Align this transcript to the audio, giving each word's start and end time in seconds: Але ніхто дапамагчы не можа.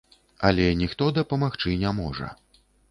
Але 0.49 0.65
ніхто 0.81 1.11
дапамагчы 1.21 1.79
не 1.87 1.97
можа. 2.03 2.37